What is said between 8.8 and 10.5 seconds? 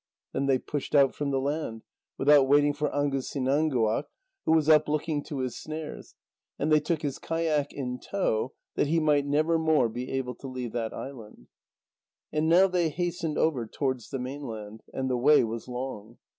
he might never more be able to